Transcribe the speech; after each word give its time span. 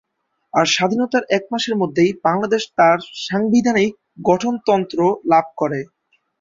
আর 0.53 0.65
স্বাধীনতার 0.67 1.23
এক 1.37 1.43
মাসের 1.51 1.75
মধ্যেই 1.75 2.11
বাংলাদেশ 2.23 2.63
তার 2.77 2.97
সাংবিধানিক 3.25 3.91
গঠনতন্ত্র 4.25 4.99
লাভ 5.31 5.45
করে। 5.57 5.79